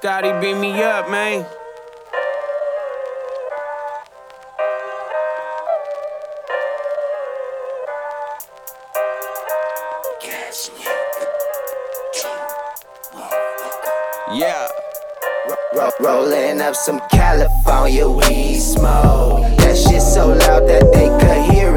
Scotty, 0.00 0.30
beat 0.40 0.56
me 0.56 0.80
up, 0.80 1.10
man. 1.10 1.44
Yeah. 14.32 14.68
Ro- 15.74 15.90
rolling 15.98 16.60
up 16.60 16.76
some 16.76 17.00
California 17.10 18.08
weed 18.08 18.60
smoke. 18.60 19.40
That 19.58 19.76
shit 19.76 20.00
so 20.00 20.28
loud 20.28 20.68
that 20.68 20.92
they 20.92 21.08
could 21.08 21.50
hear 21.50 21.67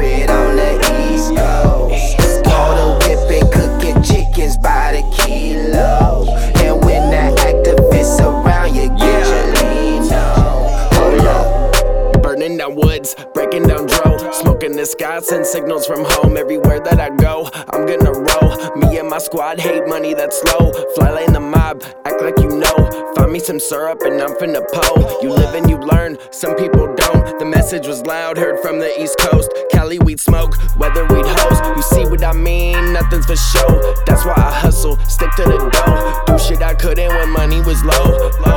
down 12.62 12.76
woods, 12.76 13.16
breaking 13.34 13.64
down 13.64 13.86
dro. 13.86 14.16
Smoking 14.30 14.76
the 14.76 14.86
sky, 14.86 15.18
send 15.18 15.44
signals 15.44 15.84
from 15.84 16.04
home 16.04 16.36
everywhere 16.36 16.78
that 16.78 17.00
I 17.00 17.10
go. 17.16 17.50
I'm 17.70 17.86
gonna 17.86 18.12
roll. 18.12 18.76
Me 18.76 18.98
and 18.98 19.08
my 19.08 19.18
squad 19.18 19.58
hate 19.58 19.88
money 19.88 20.14
that's 20.14 20.40
low. 20.44 20.70
Fly 20.94 21.10
lane 21.10 21.32
the 21.32 21.40
mob, 21.40 21.82
act 22.04 22.22
like 22.22 22.38
you 22.38 22.48
know. 22.48 22.78
Find 23.16 23.32
me 23.32 23.40
some 23.40 23.58
syrup 23.58 24.02
and 24.02 24.22
I'm 24.22 24.34
finna 24.36 24.62
pull. 24.72 25.22
You 25.22 25.30
live 25.30 25.56
and 25.56 25.68
you 25.68 25.76
learn, 25.76 26.18
some 26.30 26.54
people 26.54 26.86
don't. 26.94 27.38
The 27.40 27.44
message 27.44 27.88
was 27.88 28.02
loud, 28.06 28.38
heard 28.38 28.60
from 28.60 28.78
the 28.78 28.90
East 29.02 29.18
Coast. 29.18 29.50
Cali 29.72 29.98
weed 29.98 30.20
smoke, 30.20 30.54
weather 30.78 31.04
weed 31.06 31.26
hoes. 31.26 31.58
You 31.76 31.82
see 31.82 32.04
what 32.08 32.22
I 32.22 32.32
mean? 32.32 32.92
Nothing's 32.92 33.26
for 33.26 33.34
show. 33.34 33.94
That's 34.06 34.24
why 34.24 34.34
I 34.36 34.52
hustle, 34.52 34.96
stick 35.08 35.32
to 35.38 35.42
the 35.42 35.58
dough. 35.58 36.22
Do 36.26 36.38
shit 36.38 36.62
I 36.62 36.74
couldn't 36.74 37.08
when 37.08 37.30
money 37.30 37.60
was 37.60 37.82
low. 37.82 38.30
Low. 38.46 38.51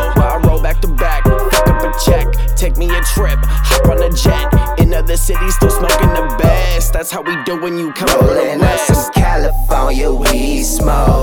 Still 5.51 5.69
smoking 5.69 6.09
the 6.09 6.35
best. 6.39 6.91
That's 6.93 7.11
how 7.11 7.21
we 7.21 7.35
do 7.43 7.61
when 7.61 7.77
you 7.77 7.93
come 7.93 8.09
Rolling 8.25 8.61
up 8.61 8.79
some. 8.79 9.13
California 9.13 10.11
weed 10.11 10.63
smoke. 10.63 11.14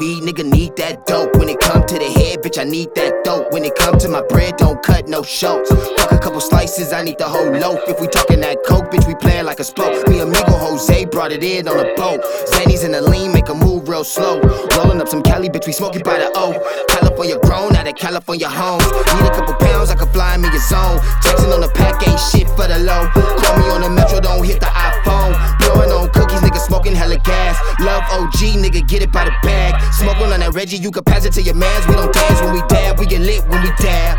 Weed, 0.00 0.22
nigga 0.22 0.44
need 0.44 0.74
that 0.76 1.06
dope. 1.06 1.36
When 1.36 1.48
it 1.48 1.60
come 1.60 1.86
to 1.86 1.94
the 1.94 2.10
head, 2.18 2.40
bitch, 2.40 2.58
I 2.58 2.64
need 2.64 2.88
that 2.94 3.22
dope. 3.22 3.52
When 3.52 3.64
it 3.64 3.76
come 3.76 3.98
to 3.98 4.08
my 4.08 4.22
bread, 4.22 4.56
don't 4.56 4.82
cut 4.82 5.06
no 5.06 5.22
show. 5.22 5.62
Fuck 5.98 6.12
a 6.12 6.18
couple 6.18 6.40
slices, 6.40 6.92
I 6.92 7.02
need 7.02 7.18
the 7.18 7.28
whole 7.28 7.52
loaf. 7.52 7.80
If 7.86 8.00
we 8.00 8.08
talking 8.08 8.40
that 8.40 8.64
coke, 8.66 8.90
bitch, 8.90 9.06
we 9.06 9.14
playing 9.14 9.44
like 9.44 9.60
a 9.60 9.64
spoke. 9.64 10.08
Me 10.08 10.20
amigo 10.20 10.56
Jose 10.56 11.04
brought 11.04 11.32
it 11.32 11.44
in 11.44 11.68
on 11.68 11.78
a 11.78 11.94
boat. 11.94 12.24
Zannies 12.48 12.84
in 12.84 12.92
the 12.92 13.02
lean, 13.02 13.32
make 13.32 13.48
a 13.50 13.54
move 13.54 13.88
real 13.88 14.04
slow. 14.04 14.40
Rolling 14.76 15.00
up 15.00 15.08
some 15.08 15.22
Cali, 15.22 15.50
bitch, 15.50 15.66
we 15.66 15.72
smoking 15.72 16.02
by 16.02 16.18
the 16.18 16.32
O. 16.34 16.56
California 16.88 17.38
grown, 17.38 17.76
out 17.76 17.86
of 17.86 17.94
California 17.96 18.48
homes. 18.48 18.88
Need 19.14 19.28
a 19.28 19.34
couple 19.36 19.54
pounds, 19.54 19.90
I 19.90 19.96
can 19.96 20.08
fly 20.08 20.36
me 20.38 20.48
a 20.48 20.60
zone. 20.72 20.98
Texting 21.20 21.52
on 21.52 21.60
the 21.60 21.70
pack 21.74 22.08
ain't 22.08 22.18
shit 22.18 22.39
Love 27.90 28.04
OG, 28.22 28.54
nigga, 28.62 28.86
get 28.86 29.02
it 29.02 29.10
by 29.10 29.24
the 29.24 29.34
bag. 29.42 29.74
Smoking 29.94 30.30
on 30.30 30.38
that 30.38 30.54
Reggie, 30.54 30.76
you 30.76 30.92
can 30.92 31.02
pass 31.02 31.24
it 31.24 31.32
to 31.32 31.42
your 31.42 31.56
mans. 31.56 31.88
We 31.88 31.94
don't 31.94 32.14
dance 32.14 32.40
when 32.40 32.54
we 32.54 32.62
dab, 32.68 33.00
we 33.00 33.06
get 33.06 33.20
lit 33.20 33.42
when 33.48 33.60
we 33.62 33.70
dab. 33.82 34.09